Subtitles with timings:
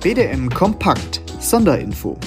[0.00, 2.18] BDM Kompakt Sonderinfo.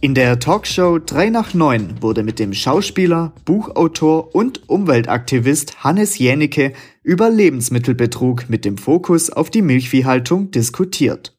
[0.00, 6.72] In der Talkshow 3 nach 9 wurde mit dem Schauspieler, Buchautor und Umweltaktivist Hannes Jänicke
[7.02, 11.38] über Lebensmittelbetrug mit dem Fokus auf die Milchviehhaltung diskutiert.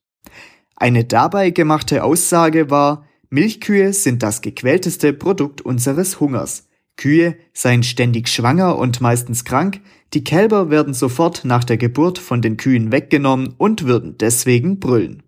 [0.76, 6.68] Eine dabei gemachte Aussage war, Milchkühe sind das gequälteste Produkt unseres Hungers.
[6.98, 9.82] Kühe seien ständig schwanger und meistens krank,
[10.14, 15.24] die Kälber werden sofort nach der Geburt von den Kühen weggenommen und würden deswegen brüllen.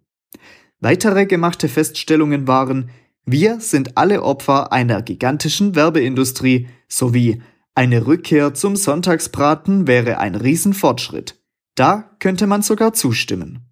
[0.79, 2.89] Weitere gemachte Feststellungen waren,
[3.25, 7.41] wir sind alle Opfer einer gigantischen Werbeindustrie sowie
[7.73, 11.41] eine Rückkehr zum Sonntagsbraten wäre ein Riesenfortschritt.
[11.75, 13.65] Da könnte man sogar zustimmen.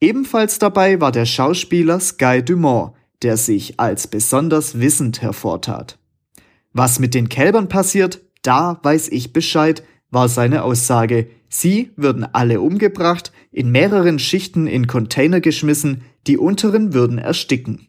[0.00, 5.98] Ebenfalls dabei war der Schauspieler Sky Dumont, der sich als besonders wissend hervortat.
[6.78, 11.30] Was mit den Kälbern passiert, da weiß ich Bescheid, war seine Aussage.
[11.48, 17.88] Sie würden alle umgebracht, in mehreren Schichten in Container geschmissen, die unteren würden ersticken.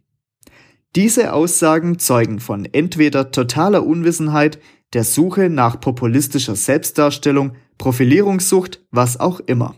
[0.95, 4.57] Diese Aussagen zeugen von entweder totaler Unwissenheit,
[4.93, 9.75] der Suche nach populistischer Selbstdarstellung, Profilierungssucht, was auch immer.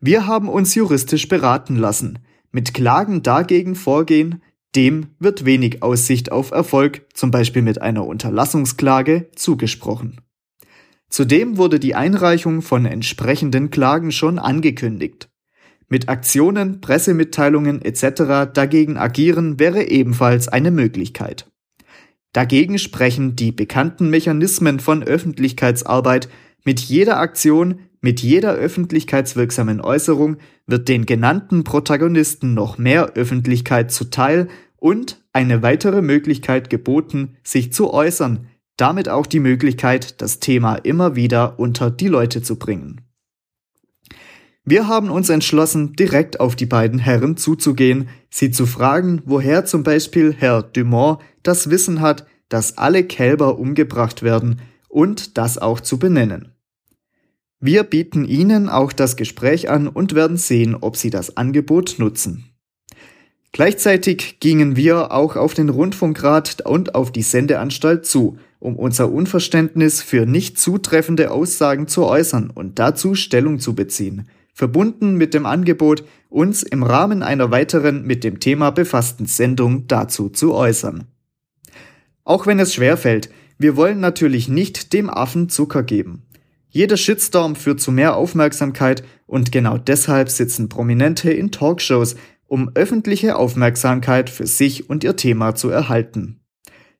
[0.00, 2.18] Wir haben uns juristisch beraten lassen.
[2.50, 4.42] Mit Klagen dagegen vorgehen,
[4.76, 10.20] dem wird wenig Aussicht auf Erfolg, zum Beispiel mit einer Unterlassungsklage, zugesprochen.
[11.08, 15.30] Zudem wurde die Einreichung von entsprechenden Klagen schon angekündigt.
[15.88, 18.52] Mit Aktionen, Pressemitteilungen etc.
[18.52, 21.50] dagegen agieren wäre ebenfalls eine Möglichkeit.
[22.34, 26.28] Dagegen sprechen die bekannten Mechanismen von Öffentlichkeitsarbeit.
[26.62, 34.48] Mit jeder Aktion, mit jeder öffentlichkeitswirksamen Äußerung wird den genannten Protagonisten noch mehr Öffentlichkeit zuteil
[34.76, 41.16] und eine weitere Möglichkeit geboten, sich zu äußern, damit auch die Möglichkeit, das Thema immer
[41.16, 43.00] wieder unter die Leute zu bringen.
[44.64, 49.82] Wir haben uns entschlossen, direkt auf die beiden Herren zuzugehen, sie zu fragen, woher zum
[49.82, 55.98] Beispiel Herr Dumont das Wissen hat, dass alle Kälber umgebracht werden und das auch zu
[55.98, 56.52] benennen.
[57.60, 62.44] Wir bieten Ihnen auch das Gespräch an und werden sehen, ob Sie das Angebot nutzen.
[63.50, 70.02] Gleichzeitig gingen wir auch auf den Rundfunkrat und auf die Sendeanstalt zu, um unser Unverständnis
[70.02, 76.04] für nicht zutreffende Aussagen zu äußern und dazu Stellung zu beziehen, verbunden mit dem Angebot,
[76.28, 81.04] uns im Rahmen einer weiteren mit dem Thema befassten Sendung dazu zu äußern.
[82.22, 86.27] Auch wenn es schwerfällt, wir wollen natürlich nicht dem Affen Zucker geben.
[86.70, 93.36] Jeder Shitstorm führt zu mehr Aufmerksamkeit und genau deshalb sitzen Prominente in Talkshows, um öffentliche
[93.36, 96.40] Aufmerksamkeit für sich und ihr Thema zu erhalten.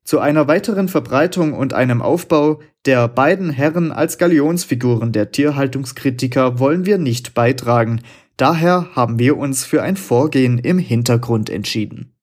[0.04, 6.86] Zu einer weiteren Verbreitung und einem Aufbau der beiden Herren als Galionsfiguren der Tierhaltungskritiker wollen
[6.86, 8.00] wir nicht beitragen,
[8.38, 12.14] daher haben wir uns für ein Vorgehen im Hintergrund entschieden.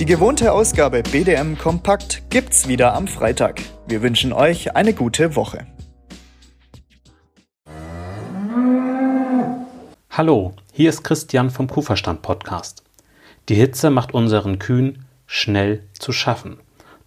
[0.00, 3.60] Die gewohnte Ausgabe BDM Kompakt gibt's wieder am Freitag.
[3.86, 5.68] Wir wünschen euch eine gute Woche.
[10.10, 12.82] Hallo, hier ist Christian vom Kuhverstand Podcast.
[13.48, 16.58] Die Hitze macht unseren Kühen schnell zu schaffen.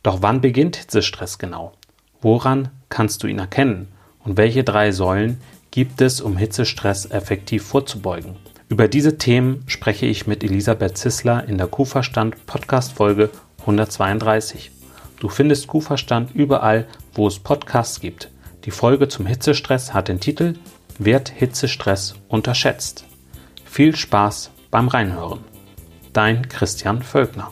[0.02, 1.74] Doch wann beginnt Hitzestress genau?
[2.22, 3.90] Woran kannst du ihn erkennen?
[4.24, 8.38] Und welche drei Säulen gibt es, um Hitzestress effektiv vorzubeugen?
[8.70, 13.30] Über diese Themen spreche ich mit Elisabeth Zissler in der Kuhverstand Podcast Folge
[13.62, 14.72] 132.
[15.22, 18.30] Du findest Kuhverstand überall, wo es Podcasts gibt.
[18.66, 20.56] Die Folge zum Hitzestress hat den Titel
[21.00, 23.06] wird Hitzestress unterschätzt.
[23.64, 25.40] Viel Spaß beim Reinhören.
[26.12, 27.52] Dein Christian Völkner.